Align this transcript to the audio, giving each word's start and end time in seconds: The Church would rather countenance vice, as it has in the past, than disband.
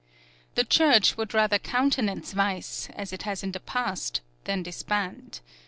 The 0.55 0.63
Church 0.63 1.15
would 1.15 1.35
rather 1.35 1.59
countenance 1.59 2.33
vice, 2.33 2.89
as 2.95 3.13
it 3.13 3.21
has 3.21 3.43
in 3.43 3.51
the 3.51 3.59
past, 3.59 4.21
than 4.45 4.63
disband. 4.63 5.41